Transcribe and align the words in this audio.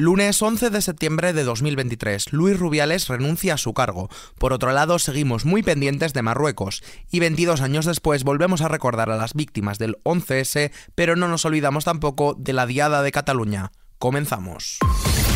Lunes 0.00 0.40
11 0.40 0.70
de 0.70 0.80
septiembre 0.80 1.32
de 1.32 1.42
2023, 1.42 2.32
Luis 2.32 2.56
Rubiales 2.56 3.08
renuncia 3.08 3.54
a 3.54 3.58
su 3.58 3.74
cargo. 3.74 4.08
Por 4.38 4.52
otro 4.52 4.70
lado, 4.70 5.00
seguimos 5.00 5.44
muy 5.44 5.64
pendientes 5.64 6.12
de 6.12 6.22
Marruecos 6.22 6.84
y 7.10 7.18
22 7.18 7.62
años 7.62 7.84
después 7.84 8.22
volvemos 8.22 8.60
a 8.60 8.68
recordar 8.68 9.10
a 9.10 9.16
las 9.16 9.34
víctimas 9.34 9.78
del 9.78 9.96
11S, 10.04 10.70
pero 10.94 11.16
no 11.16 11.26
nos 11.26 11.44
olvidamos 11.44 11.84
tampoco 11.84 12.36
de 12.38 12.52
la 12.52 12.66
Diada 12.66 13.02
de 13.02 13.10
Cataluña. 13.10 13.72
Comenzamos. 13.98 14.78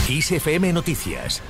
ISFM 0.09 0.73
Noticias 0.73 1.43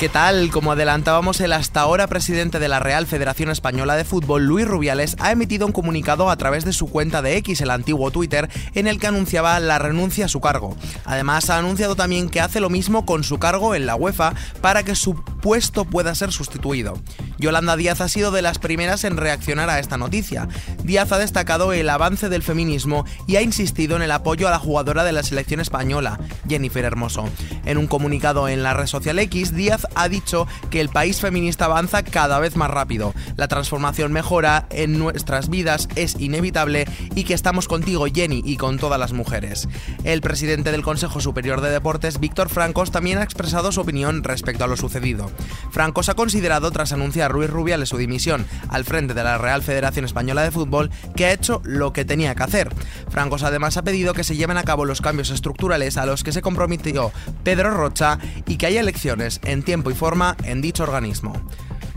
¿Qué 0.00 0.08
tal? 0.08 0.50
Como 0.50 0.72
adelantábamos, 0.72 1.42
el 1.42 1.52
hasta 1.52 1.82
ahora 1.82 2.06
presidente 2.06 2.58
de 2.58 2.68
la 2.68 2.80
Real 2.80 3.06
Federación 3.06 3.50
Española 3.50 3.96
de 3.96 4.06
Fútbol, 4.06 4.46
Luis 4.46 4.66
Rubiales, 4.66 5.14
ha 5.18 5.30
emitido 5.30 5.66
un 5.66 5.74
comunicado 5.74 6.30
a 6.30 6.36
través 6.36 6.64
de 6.64 6.72
su 6.72 6.88
cuenta 6.88 7.20
de 7.20 7.36
X, 7.36 7.60
el 7.60 7.70
antiguo 7.70 8.10
Twitter, 8.10 8.48
en 8.74 8.86
el 8.86 8.98
que 8.98 9.08
anunciaba 9.08 9.60
la 9.60 9.78
renuncia 9.78 10.24
a 10.24 10.28
su 10.28 10.40
cargo. 10.40 10.74
Además, 11.04 11.50
ha 11.50 11.58
anunciado 11.58 11.96
también 11.96 12.30
que 12.30 12.40
hace 12.40 12.60
lo 12.60 12.70
mismo 12.70 13.04
con 13.04 13.24
su 13.24 13.38
cargo 13.38 13.74
en 13.74 13.84
la 13.84 13.94
UEFA 13.94 14.32
para 14.62 14.84
que 14.84 14.94
su 14.94 15.22
puesto 15.22 15.84
pueda 15.84 16.14
ser 16.14 16.32
sustituido. 16.32 16.98
Yolanda 17.36 17.76
Díaz 17.76 18.00
ha 18.00 18.08
sido 18.08 18.30
de 18.30 18.40
las 18.40 18.58
primeras 18.58 19.04
en 19.04 19.18
reaccionar 19.18 19.68
a 19.68 19.80
esta 19.80 19.98
noticia. 19.98 20.48
Díaz 20.82 21.12
ha 21.12 21.18
destacado 21.18 21.74
el 21.74 21.90
avance 21.90 22.30
del 22.30 22.42
feminismo 22.42 23.04
y 23.26 23.36
ha 23.36 23.42
insistido 23.42 23.96
en 23.96 24.02
el 24.02 24.12
apoyo 24.12 24.48
a 24.48 24.50
la 24.50 24.58
jugadora 24.58 25.04
de 25.04 25.12
la 25.12 25.22
selección 25.22 25.60
española, 25.60 26.18
Jennifer 26.48 26.86
Hermoso. 26.86 27.28
En 27.66 27.76
un 27.76 27.86
comunicado 27.86 28.48
en 28.48 28.62
la 28.62 28.72
red 28.72 28.86
social 28.86 29.18
X, 29.18 29.54
Díaz 29.54 29.86
ha 29.94 30.08
dicho 30.08 30.46
que 30.70 30.80
el 30.80 30.88
país 30.88 31.20
feminista 31.20 31.66
avanza 31.66 32.02
cada 32.02 32.38
vez 32.38 32.56
más 32.56 32.70
rápido. 32.70 33.14
La 33.36 33.48
transformación 33.48 34.12
mejora 34.12 34.66
en 34.70 34.98
nuestras 34.98 35.48
vidas 35.48 35.88
es 35.96 36.16
inevitable 36.20 36.86
y 37.14 37.24
que 37.24 37.34
estamos 37.34 37.68
contigo, 37.68 38.06
Jenny, 38.12 38.42
y 38.44 38.56
con 38.56 38.78
todas 38.78 38.98
las 38.98 39.12
mujeres. 39.12 39.68
El 40.04 40.20
presidente 40.20 40.72
del 40.72 40.82
Consejo 40.82 41.20
Superior 41.20 41.60
de 41.60 41.70
Deportes, 41.70 42.20
Víctor 42.20 42.48
Francos, 42.48 42.90
también 42.90 43.18
ha 43.18 43.22
expresado 43.24 43.72
su 43.72 43.80
opinión 43.80 44.24
respecto 44.24 44.64
a 44.64 44.66
lo 44.66 44.76
sucedido. 44.76 45.30
Francos 45.70 46.08
ha 46.08 46.14
considerado, 46.14 46.70
tras 46.70 46.92
anunciar 46.92 47.32
Ruiz 47.32 47.50
Rubiales 47.50 47.88
su 47.88 47.96
dimisión 47.96 48.46
al 48.68 48.84
frente 48.84 49.14
de 49.14 49.24
la 49.24 49.38
Real 49.38 49.62
Federación 49.62 50.04
Española 50.04 50.42
de 50.42 50.50
Fútbol, 50.50 50.90
que 51.16 51.26
ha 51.26 51.32
hecho 51.32 51.60
lo 51.64 51.92
que 51.92 52.04
tenía 52.04 52.34
que 52.34 52.42
hacer. 52.42 52.74
Francos 53.08 53.42
además 53.42 53.76
ha 53.76 53.82
pedido 53.82 54.14
que 54.14 54.24
se 54.24 54.36
lleven 54.36 54.56
a 54.56 54.62
cabo 54.62 54.84
los 54.84 55.00
cambios 55.00 55.30
estructurales 55.30 55.96
a 55.96 56.06
los 56.06 56.24
que 56.24 56.32
se 56.32 56.42
comprometió 56.42 57.12
Pedro 57.44 57.70
Rocha 57.70 58.18
y 58.50 58.56
que 58.56 58.66
haya 58.66 58.80
elecciones 58.80 59.40
en 59.44 59.62
tiempo 59.62 59.92
y 59.92 59.94
forma 59.94 60.36
en 60.42 60.60
dicho 60.60 60.82
organismo. 60.82 61.32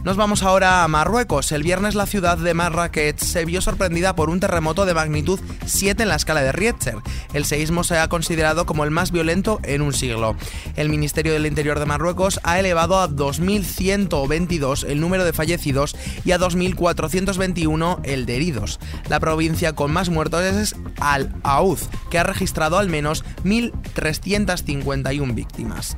Nos 0.04 0.18
vamos 0.18 0.44
ahora 0.44 0.84
a 0.84 0.88
Marruecos. 0.88 1.52
El 1.52 1.64
viernes 1.64 1.96
la 1.96 2.06
ciudad 2.06 2.38
de 2.38 2.54
Marrakech 2.54 3.18
se 3.18 3.46
vio 3.46 3.60
sorprendida 3.60 4.16
por 4.16 4.30
un 4.30 4.40
terremoto 4.40 4.86
de 4.86 4.94
magnitud 4.94 5.40
7 5.66 6.04
en 6.04 6.10
la 6.10 6.16
escala 6.16 6.44
de 6.44 6.52
Richter. 6.52 6.98
El 7.34 7.46
seísmo 7.46 7.84
se 7.84 7.98
ha 7.98 8.08
considerado 8.10 8.68
como 8.68 8.84
el 8.84 8.92
más 8.92 9.12
violento 9.12 9.62
en 9.64 9.82
un 9.82 9.94
siglo. 9.94 10.36
El 10.76 10.90
Ministerio 10.90 11.34
del 11.34 11.48
Interior 11.48 11.80
de 11.80 11.86
Marruecos 11.86 12.40
ha 12.44 12.60
elevado 12.60 13.00
a 13.00 13.10
2.122 13.10 14.86
el 14.88 15.00
número 15.00 15.24
de 15.24 15.34
fallecidos 15.34 15.96
y 16.24 16.34
a 16.34 16.40
2.421 16.40 18.02
el 18.04 18.28
de 18.28 18.36
heridos. 18.36 18.80
La 19.10 19.20
provincia 19.20 19.74
con 19.74 19.92
más 19.92 20.10
muertos 20.10 20.44
es 20.44 20.76
Al-Aouz, 21.00 21.88
que 22.12 22.20
ha 22.20 22.24
registrado 22.24 22.78
al 22.78 22.90
menos 22.90 23.24
1.351 23.44 25.34
víctimas. 25.34 25.98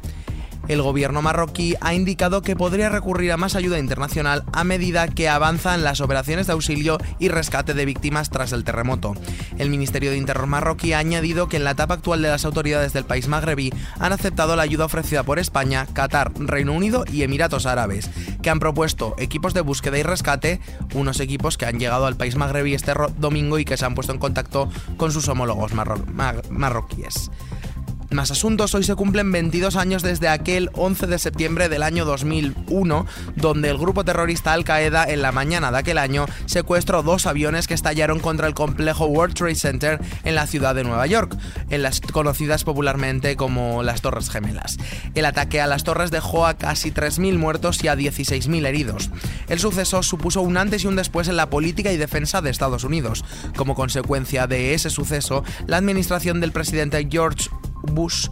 El 0.68 0.82
gobierno 0.82 1.22
marroquí 1.22 1.76
ha 1.80 1.94
indicado 1.94 2.42
que 2.42 2.56
podría 2.56 2.90
recurrir 2.90 3.32
a 3.32 3.38
más 3.38 3.56
ayuda 3.56 3.78
internacional 3.78 4.44
a 4.52 4.64
medida 4.64 5.08
que 5.08 5.30
avanzan 5.30 5.84
las 5.84 6.02
operaciones 6.02 6.48
de 6.48 6.54
auxilio 6.54 6.98
y 7.20 7.28
rescate 7.28 7.74
de 7.74 7.86
víctimas 7.86 8.32
tras 8.32 8.52
el 8.52 8.64
terremoto. 8.64 9.14
El 9.58 9.70
Ministerio 9.70 10.12
de 10.12 10.18
Interior 10.18 10.48
marroquí 10.48 10.94
ha 10.94 11.00
añadido 11.00 11.48
que 11.48 11.58
en 11.58 11.64
la 11.64 11.72
etapa 11.72 11.94
actual 11.94 12.22
de 12.22 12.30
las 12.30 12.46
autoridades 12.46 12.94
del 12.94 13.06
país 13.06 13.28
magrebí 13.28 13.72
han 14.00 14.12
aceptado 14.12 14.56
la 14.56 14.64
ayuda 14.64 14.86
ofrecida 14.86 15.24
por 15.24 15.38
España, 15.38 15.88
Qatar, 15.94 16.32
Reino 16.36 16.74
Unido 16.74 17.06
y 17.12 17.24
Emiratos 17.24 17.66
Árabes, 17.66 18.10
que 18.42 18.50
han 18.50 18.60
propuesto 18.60 19.16
equipos 19.20 19.54
de 19.54 19.62
búsqueda 19.62 20.00
y 20.00 20.04
rescate, 20.04 20.60
unos 20.94 21.20
equipos 21.20 21.58
que 21.58 21.66
han 21.66 21.80
llegado 21.80 22.08
al 22.08 22.18
país 22.18 22.36
magrebí 22.36 22.74
este 22.74 22.94
domingo 23.18 23.60
y 23.60 23.66
que 23.66 23.78
se 23.78 23.86
han 23.86 23.94
puesto 23.94 24.14
en 24.14 24.20
contacto 24.20 24.70
con 24.98 25.12
sus 25.12 25.28
homólogos 25.28 25.74
marroquíes. 25.74 27.30
Más 28.16 28.32
asuntos, 28.32 28.74
hoy 28.74 28.84
se 28.86 28.96
cumplen 28.96 29.30
22 29.34 29.76
años 29.76 30.02
desde 30.02 30.30
aquel 30.30 30.70
11 30.76 31.06
de 31.08 31.20
septiembre 31.20 31.68
del 31.68 31.84
año 31.84 32.06
2001, 32.06 33.06
donde 33.36 33.70
el 33.70 33.78
grupo 33.78 34.06
terrorista 34.06 34.54
Al 34.54 34.64
Qaeda 34.64 35.04
en 35.04 35.22
la 35.22 35.34
mañana 35.34 35.70
de 35.70 35.80
aquel 35.80 35.98
año 35.98 36.26
secuestró 36.46 37.04
dos 37.04 37.26
aviones 37.26 37.68
que 37.68 37.74
estallaron 37.74 38.22
contra 38.22 38.48
el 38.48 38.54
complejo 38.54 39.06
World 39.08 39.36
Trade 39.36 39.56
Center 39.56 40.00
en 40.24 40.34
la 40.34 40.48
ciudad 40.48 40.76
de 40.76 40.86
Nueva 40.86 41.06
York, 41.08 41.36
en 41.70 41.84
las 41.84 42.00
conocidas 42.00 42.64
popularmente 42.64 43.36
como 43.36 43.84
las 43.84 44.00
Torres 44.00 44.30
Gemelas. 44.30 44.78
El 45.14 45.26
ataque 45.26 45.60
a 45.60 45.68
las 45.68 45.84
torres 45.84 46.10
dejó 46.10 46.48
a 46.48 46.54
casi 46.54 46.92
3.000 46.92 47.38
muertos 47.38 47.84
y 47.84 47.90
a 47.90 47.96
16.000 47.96 48.66
heridos. 48.66 49.10
El 49.50 49.60
suceso 49.60 50.04
supuso 50.04 50.40
un 50.40 50.56
antes 50.56 50.86
y 50.86 50.88
un 50.88 50.96
después 50.96 51.28
en 51.28 51.36
la 51.36 51.50
política 51.50 51.92
y 51.92 51.98
defensa 51.98 52.42
de 52.42 52.50
Estados 52.50 52.86
Unidos. 52.86 53.26
Como 53.58 53.76
consecuencia 53.76 54.48
de 54.48 54.74
ese 54.74 54.90
suceso, 54.90 55.44
la 55.68 55.76
administración 55.76 56.40
del 56.40 56.54
presidente 56.54 57.06
George 57.12 57.50
ambos. 57.96 58.30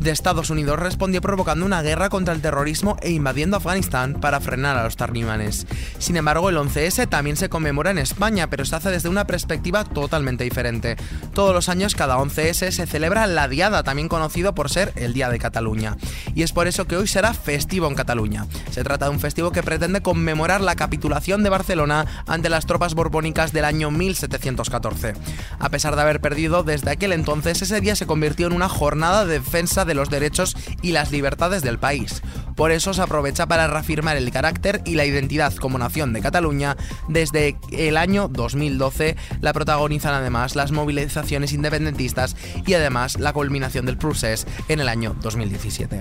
De 0.00 0.10
Estados 0.10 0.50
Unidos 0.50 0.78
respondió 0.78 1.20
provocando 1.20 1.64
una 1.64 1.82
guerra 1.82 2.08
contra 2.08 2.34
el 2.34 2.40
terrorismo 2.40 2.96
e 3.00 3.10
invadiendo 3.10 3.56
Afganistán 3.56 4.14
para 4.20 4.40
frenar 4.40 4.76
a 4.76 4.84
los 4.84 4.96
talibanes. 4.96 5.66
Sin 5.98 6.16
embargo, 6.16 6.50
el 6.50 6.56
11S 6.56 7.08
también 7.08 7.36
se 7.36 7.48
conmemora 7.48 7.90
en 7.90 7.98
España, 7.98 8.48
pero 8.48 8.64
se 8.64 8.76
hace 8.76 8.90
desde 8.90 9.08
una 9.08 9.26
perspectiva 9.26 9.84
totalmente 9.84 10.44
diferente. 10.44 10.96
Todos 11.34 11.54
los 11.54 11.68
años, 11.68 11.94
cada 11.94 12.18
11S 12.18 12.70
se 12.70 12.86
celebra 12.86 13.26
la 13.26 13.48
Diada, 13.48 13.82
también 13.82 14.08
conocido 14.08 14.54
por 14.54 14.70
ser 14.70 14.92
el 14.96 15.12
Día 15.12 15.30
de 15.30 15.38
Cataluña. 15.38 15.96
Y 16.34 16.42
es 16.42 16.52
por 16.52 16.66
eso 16.66 16.86
que 16.86 16.96
hoy 16.96 17.06
será 17.06 17.32
festivo 17.34 17.88
en 17.88 17.94
Cataluña. 17.94 18.46
Se 18.70 18.84
trata 18.84 19.06
de 19.06 19.12
un 19.12 19.20
festivo 19.20 19.52
que 19.52 19.62
pretende 19.62 20.02
conmemorar 20.02 20.60
la 20.60 20.76
capitulación 20.76 21.42
de 21.42 21.50
Barcelona 21.50 22.06
ante 22.26 22.48
las 22.48 22.66
tropas 22.66 22.94
borbónicas 22.94 23.52
del 23.52 23.64
año 23.64 23.90
1714. 23.90 25.14
A 25.58 25.68
pesar 25.70 25.96
de 25.96 26.02
haber 26.02 26.20
perdido 26.20 26.62
desde 26.62 26.90
aquel 26.90 27.12
entonces, 27.12 27.62
ese 27.62 27.80
día 27.80 27.96
se 27.96 28.06
convirtió 28.06 28.46
en 28.46 28.52
una 28.52 28.68
jornada 28.68 29.24
de 29.24 29.40
defensa 29.40 29.84
de 29.86 29.94
los 29.94 30.10
derechos 30.10 30.56
y 30.82 30.92
las 30.92 31.10
libertades 31.10 31.62
del 31.62 31.78
país. 31.78 32.22
Por 32.56 32.72
eso 32.72 32.94
se 32.94 33.02
aprovecha 33.02 33.46
para 33.46 33.66
reafirmar 33.68 34.16
el 34.16 34.30
carácter 34.30 34.80
y 34.84 34.94
la 34.94 35.04
identidad 35.04 35.54
como 35.54 35.78
nación 35.78 36.12
de 36.12 36.22
Cataluña. 36.22 36.76
Desde 37.08 37.56
el 37.70 37.96
año 37.96 38.28
2012 38.28 39.16
la 39.40 39.52
protagonizan 39.52 40.14
además 40.14 40.56
las 40.56 40.72
movilizaciones 40.72 41.52
independentistas 41.52 42.34
y 42.66 42.74
además 42.74 43.18
la 43.18 43.32
culminación 43.32 43.86
del 43.86 43.98
procés 43.98 44.46
en 44.68 44.80
el 44.80 44.88
año 44.88 45.14
2017. 45.20 46.00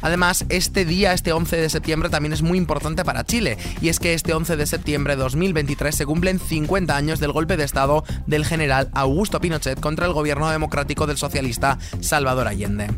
Además, 0.00 0.44
este 0.48 0.84
día, 0.84 1.12
este 1.12 1.32
11 1.32 1.56
de 1.56 1.68
septiembre, 1.68 2.08
también 2.08 2.32
es 2.32 2.42
muy 2.42 2.56
importante 2.56 3.04
para 3.04 3.24
Chile, 3.24 3.58
y 3.80 3.88
es 3.88 3.98
que 3.98 4.14
este 4.14 4.32
11 4.32 4.56
de 4.56 4.66
septiembre 4.66 5.16
de 5.16 5.22
2023 5.22 5.94
se 5.94 6.06
cumplen 6.06 6.38
50 6.38 6.96
años 6.96 7.18
del 7.18 7.32
golpe 7.32 7.56
de 7.56 7.64
Estado 7.64 8.04
del 8.26 8.44
general 8.44 8.90
Augusto 8.94 9.40
Pinochet 9.40 9.80
contra 9.80 10.06
el 10.06 10.12
gobierno 10.12 10.48
democrático 10.50 11.06
del 11.06 11.16
socialista 11.16 11.78
Salvador 12.00 12.46
Allende. 12.46 12.88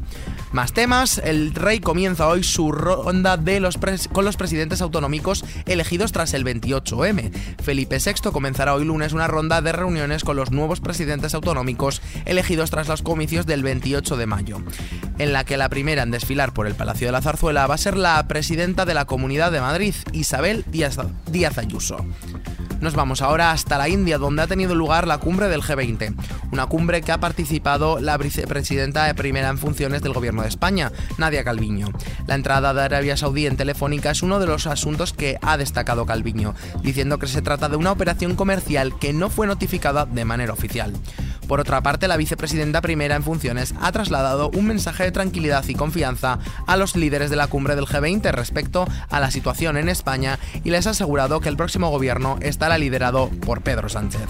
Más 0.53 0.72
temas, 0.72 1.19
el 1.19 1.55
rey 1.55 1.78
comienza 1.78 2.27
hoy 2.27 2.43
su 2.43 2.72
ronda 2.72 3.38
con 4.12 4.25
los 4.25 4.37
presidentes 4.37 4.81
autonómicos 4.81 5.44
elegidos 5.66 6.11
tras 6.11 6.34
el 6.34 6.44
28M. 6.44 7.31
Felipe 7.62 7.99
VI 8.05 8.33
comenzará 8.33 8.75
hoy 8.75 8.84
lunes 8.84 9.12
una 9.12 9.28
ronda 9.28 9.62
de 9.62 9.71
reuniones 9.71 10.25
con 10.25 10.34
los 10.34 10.50
nuevos 10.50 10.81
presidentes 10.81 11.34
autonómicos 11.34 12.03
elegidos 12.25 12.71
tras 12.71 12.89
los 12.89 13.03
comicios 13.03 13.47
del 13.47 13.62
28 13.62 14.16
de 14.16 14.27
mayo, 14.27 14.60
en 15.19 15.33
la 15.33 15.44
que 15.44 15.56
la 15.56 15.69
primera 15.69 16.03
en 16.03 16.10
desfilar 16.10 16.53
por 16.53 16.66
el 16.66 16.75
Palacio 16.75 17.06
de 17.06 17.12
la 17.12 17.22
Zarzuela 17.22 17.69
va 17.69 17.77
a 17.77 17.78
ser 17.78 17.97
la 17.97 18.27
presidenta 18.27 18.84
de 18.84 18.94
la 18.94 19.05
Comunidad 19.05 19.53
de 19.53 19.60
Madrid, 19.60 19.94
Isabel 20.12 20.65
Díaz 20.66 21.59
Ayuso. 21.59 22.05
Nos 22.81 22.95
vamos 22.95 23.21
ahora 23.21 23.51
hasta 23.51 23.77
la 23.77 23.91
India, 23.91 24.17
donde 24.17 24.41
ha 24.41 24.47
tenido 24.47 24.75
lugar 24.75 25.07
la 25.07 25.19
cumbre 25.19 25.49
del 25.49 25.61
G20, 25.61 26.15
una 26.51 26.65
cumbre 26.67 27.03
que 27.03 27.13
ha 27.13 27.21
participado 27.21 28.01
la 28.01 28.16
vicepresidenta 28.16 29.04
de 29.04 29.15
primera 29.15 29.51
en 29.51 29.59
funciones 29.59 30.01
del 30.01 30.15
gobierno 30.15 30.43
de 30.43 30.49
España, 30.49 30.91
Nadia 31.19 31.45
Calviño. 31.45 31.89
La 32.27 32.37
entrada 32.37 32.72
de 32.72 32.83
Arabia 32.83 33.19
Saudí 33.19 33.47
en 33.47 33.59
Telefónica 33.59 34.10
es 34.10 34.22
uno 34.22 34.41
de 34.41 34.47
los 34.47 34.66
asuntos 34.66 35.13
que 35.13 35.37
ha 35.43 35.59
destacado 35.59 36.07
Calviño, 36.07 36.54
diciendo 36.83 37.19
que 37.19 37.27
se 37.27 37.43
trata 37.43 37.69
de 37.69 37.77
una 37.77 37.93
operación 37.93 38.34
comercial 38.34 38.99
que 38.99 39.13
no 39.13 39.28
fue 39.28 39.47
notificada 39.47 40.07
de 40.07 40.25
manera 40.25 40.54
oficial. 40.54 40.95
Por 41.51 41.59
otra 41.59 41.83
parte, 41.83 42.07
la 42.07 42.17
vicepresidenta 42.17 42.81
primera 42.81 43.17
en 43.17 43.25
funciones 43.25 43.75
ha 43.81 43.91
trasladado 43.91 44.53
un 44.55 44.69
mensaje 44.69 45.03
de 45.03 45.11
tranquilidad 45.11 45.65
y 45.67 45.75
confianza 45.75 46.39
a 46.69 46.77
los 46.77 46.95
líderes 46.95 47.29
de 47.29 47.35
la 47.35 47.49
cumbre 47.49 47.75
del 47.75 47.87
G20 47.87 48.31
respecto 48.31 48.87
a 49.09 49.19
la 49.19 49.33
situación 49.33 49.77
en 49.77 49.89
España 49.89 50.39
y 50.63 50.71
les 50.71 50.87
ha 50.87 50.91
asegurado 50.91 51.41
que 51.41 51.49
el 51.49 51.57
próximo 51.57 51.91
gobierno 51.91 52.39
estará 52.41 52.79
liderado 52.79 53.31
por 53.45 53.63
Pedro 53.63 53.89
Sánchez. 53.89 54.29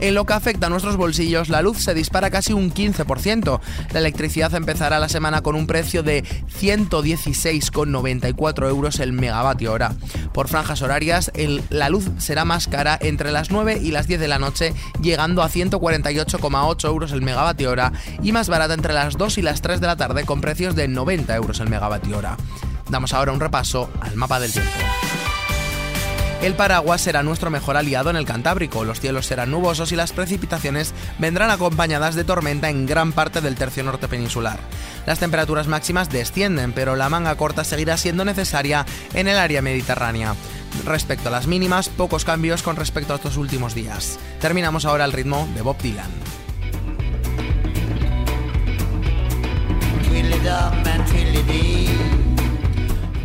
En 0.00 0.14
lo 0.14 0.26
que 0.26 0.34
afecta 0.34 0.66
a 0.66 0.70
nuestros 0.70 0.96
bolsillos, 0.96 1.48
la 1.48 1.62
luz 1.62 1.78
se 1.78 1.94
dispara 1.94 2.30
casi 2.30 2.52
un 2.52 2.72
15%. 2.72 3.60
La 3.92 3.98
electricidad 3.98 4.54
empezará 4.54 4.98
la 4.98 5.08
semana 5.08 5.42
con 5.42 5.54
un 5.54 5.66
precio 5.66 6.02
de 6.02 6.24
116,94 6.60 8.68
euros 8.68 9.00
el 9.00 9.12
megavatio 9.12 9.72
hora. 9.72 9.94
Por 10.32 10.48
franjas 10.48 10.82
horarias, 10.82 11.32
la 11.70 11.88
luz 11.88 12.10
será 12.18 12.44
más 12.44 12.68
cara 12.68 12.98
entre 13.00 13.32
las 13.32 13.50
9 13.50 13.80
y 13.82 13.90
las 13.90 14.06
10 14.06 14.20
de 14.20 14.28
la 14.28 14.38
noche, 14.38 14.74
llegando 15.00 15.42
a 15.42 15.48
148,8 15.48 16.88
euros 16.88 17.12
el 17.12 17.22
megavatio 17.22 17.70
hora, 17.70 17.92
y 18.22 18.32
más 18.32 18.48
barata 18.48 18.74
entre 18.74 18.92
las 18.92 19.16
2 19.16 19.38
y 19.38 19.42
las 19.42 19.62
3 19.62 19.80
de 19.80 19.86
la 19.86 19.96
tarde 19.96 20.24
con 20.24 20.40
precios 20.40 20.76
de 20.76 20.88
90 20.88 21.34
euros 21.34 21.60
el 21.60 21.70
megavatio 21.70 22.18
hora. 22.18 22.36
Damos 22.88 23.14
ahora 23.14 23.32
un 23.32 23.40
repaso 23.40 23.90
al 24.00 24.14
mapa 24.16 24.38
del 24.38 24.52
tiempo. 24.52 24.70
El 26.46 26.54
paraguas 26.54 27.00
será 27.00 27.24
nuestro 27.24 27.50
mejor 27.50 27.76
aliado 27.76 28.08
en 28.08 28.14
el 28.14 28.24
Cantábrico, 28.24 28.84
los 28.84 29.00
cielos 29.00 29.26
serán 29.26 29.50
nubosos 29.50 29.90
y 29.90 29.96
las 29.96 30.12
precipitaciones 30.12 30.94
vendrán 31.18 31.50
acompañadas 31.50 32.14
de 32.14 32.22
tormenta 32.22 32.70
en 32.70 32.86
gran 32.86 33.10
parte 33.10 33.40
del 33.40 33.56
tercio 33.56 33.82
norte 33.82 34.06
peninsular. 34.06 34.60
Las 35.06 35.18
temperaturas 35.18 35.66
máximas 35.66 36.08
descienden, 36.08 36.72
pero 36.72 36.94
la 36.94 37.08
manga 37.08 37.34
corta 37.34 37.64
seguirá 37.64 37.96
siendo 37.96 38.24
necesaria 38.24 38.86
en 39.12 39.26
el 39.26 39.38
área 39.38 39.60
mediterránea. 39.60 40.36
Respecto 40.84 41.30
a 41.30 41.32
las 41.32 41.48
mínimas, 41.48 41.88
pocos 41.88 42.24
cambios 42.24 42.62
con 42.62 42.76
respecto 42.76 43.12
a 43.12 43.16
estos 43.16 43.36
últimos 43.38 43.74
días. 43.74 44.16
Terminamos 44.40 44.84
ahora 44.84 45.04
el 45.04 45.12
ritmo 45.12 45.48
de 45.52 45.62
Bob 45.62 45.78
Dylan. 45.78 46.12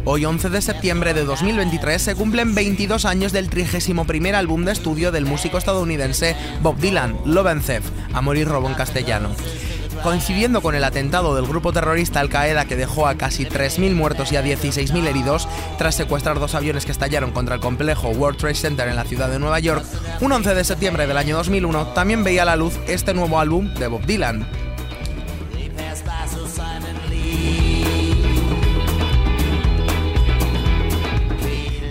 Hoy 0.03 0.25
11 0.25 0.49
de 0.49 0.61
septiembre 0.63 1.13
de 1.13 1.25
2023 1.25 2.01
se 2.01 2.15
cumplen 2.15 2.55
22 2.55 3.05
años 3.05 3.31
del 3.31 3.49
31 3.49 4.35
álbum 4.35 4.65
de 4.65 4.71
estudio 4.71 5.11
del 5.11 5.27
músico 5.27 5.59
estadounidense 5.59 6.35
Bob 6.63 6.77
Dylan, 6.77 7.15
Love 7.25 7.47
and 7.47 7.63
Theft, 7.63 7.91
Amor 8.13 8.37
y 8.37 8.43
Robo 8.43 8.67
en 8.67 8.73
castellano. 8.73 9.29
Coincidiendo 10.01 10.61
con 10.61 10.73
el 10.73 10.83
atentado 10.83 11.35
del 11.35 11.45
grupo 11.45 11.71
terrorista 11.71 12.19
Al 12.19 12.29
Qaeda 12.29 12.65
que 12.65 12.75
dejó 12.75 13.05
a 13.05 13.13
casi 13.13 13.45
3.000 13.45 13.93
muertos 13.93 14.31
y 14.31 14.37
a 14.37 14.43
16.000 14.43 15.05
heridos 15.05 15.47
tras 15.77 15.93
secuestrar 15.93 16.39
dos 16.39 16.55
aviones 16.55 16.85
que 16.85 16.91
estallaron 16.91 17.29
contra 17.29 17.53
el 17.53 17.61
complejo 17.61 18.09
World 18.09 18.39
Trade 18.39 18.55
Center 18.55 18.87
en 18.87 18.95
la 18.95 19.03
ciudad 19.03 19.29
de 19.29 19.37
Nueva 19.37 19.59
York, 19.59 19.85
un 20.19 20.31
11 20.31 20.55
de 20.55 20.63
septiembre 20.63 21.05
del 21.05 21.17
año 21.17 21.37
2001 21.37 21.89
también 21.89 22.23
veía 22.23 22.43
la 22.43 22.55
luz 22.55 22.73
este 22.87 23.13
nuevo 23.13 23.39
álbum 23.39 23.71
de 23.75 23.85
Bob 23.85 24.03
Dylan, 24.07 24.47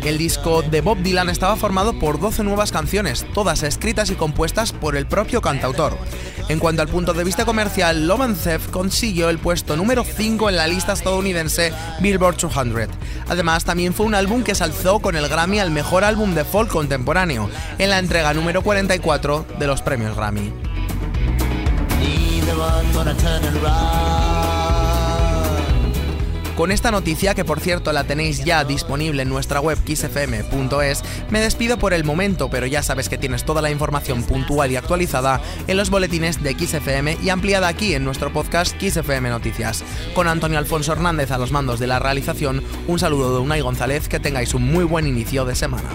El 0.05 0.17
disco 0.17 0.63
de 0.63 0.81
Bob 0.81 0.99
Dylan 1.03 1.29
estaba 1.29 1.57
formado 1.57 1.99
por 1.99 2.19
12 2.19 2.43
nuevas 2.43 2.73
canciones, 2.73 3.27
todas 3.35 3.63
escritas 3.63 4.11
y 4.11 4.15
compuestas 4.15 4.73
por 4.73 4.97
el 4.97 5.07
propio 5.07 5.43
cantautor. 5.43 5.97
En 6.49 6.59
cuanto 6.59 6.81
al 6.81 6.89
punto 6.89 7.13
de 7.13 7.23
vista 7.23 7.45
comercial, 7.45 8.07
Love 8.07 8.23
and 8.23 8.43
Theft 8.43 8.71
consiguió 8.71 9.29
el 9.29 9.39
puesto 9.39 9.77
número 9.77 10.03
5 10.03 10.49
en 10.49 10.57
la 10.57 10.67
lista 10.67 10.95
estadounidense 10.95 11.73
Billboard 12.01 12.39
200. 12.39 12.89
Además, 13.29 13.65
también 13.65 13.93
fue 13.93 14.07
un 14.07 14.15
álbum 14.15 14.43
que 14.43 14.55
se 14.55 14.65
alzó 14.65 15.01
con 15.01 15.17
el 15.17 15.29
Grammy 15.29 15.61
al 15.61 15.71
mejor 15.71 16.03
álbum 16.03 16.35
de 16.35 16.45
folk 16.45 16.71
contemporáneo, 16.71 17.51
en 17.79 17.91
la 17.91 17.99
entrega 17.99 18.33
número 18.33 18.63
44 18.63 19.47
de 19.59 19.67
los 19.67 19.83
premios 19.83 20.17
Grammy. 20.17 20.51
Con 26.61 26.73
esta 26.73 26.91
noticia, 26.91 27.35
que 27.35 27.43
por 27.43 27.59
cierto 27.59 27.91
la 27.91 28.05
tenéis 28.05 28.45
ya 28.45 28.65
disponible 28.65 29.23
en 29.23 29.31
nuestra 29.31 29.61
web 29.61 29.79
xfm.es, 29.79 31.03
me 31.31 31.41
despido 31.41 31.79
por 31.79 31.95
el 31.95 32.05
momento, 32.05 32.51
pero 32.51 32.67
ya 32.67 32.83
sabes 32.83 33.09
que 33.09 33.17
tienes 33.17 33.45
toda 33.47 33.63
la 33.63 33.71
información 33.71 34.23
puntual 34.25 34.71
y 34.71 34.77
actualizada 34.77 35.41
en 35.67 35.79
los 35.79 35.89
boletines 35.89 36.43
de 36.43 36.53
XFM 36.53 37.17
y 37.23 37.31
ampliada 37.31 37.67
aquí 37.67 37.95
en 37.95 38.05
nuestro 38.05 38.31
podcast 38.31 38.79
XFM 38.79 39.31
Noticias. 39.31 39.83
Con 40.13 40.29
Antonio 40.29 40.59
Alfonso 40.59 40.93
Hernández 40.93 41.31
a 41.31 41.39
los 41.39 41.51
mandos 41.51 41.81
de 41.81 41.87
la 41.87 41.99
realización, 41.99 42.63
un 42.87 42.99
saludo 42.99 43.33
de 43.33 43.41
Unai 43.41 43.63
González, 43.63 44.07
que 44.11 44.21
tengáis 44.21 44.53
un 44.53 44.65
muy 44.71 44.85
buen 44.85 45.07
inicio 45.07 45.47
de 45.47 45.55
semana. 45.55 45.89